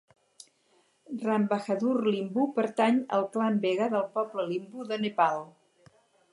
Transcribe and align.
Rambahadur 1.25 1.99
Limbu 2.15 2.47
pertany 2.57 2.99
al 3.19 3.29
Clan 3.37 3.63
Begha 3.67 3.93
del 3.95 4.09
poble 4.19 4.49
Limbu 4.53 4.91
de 4.93 5.03
Nepal. 5.07 5.47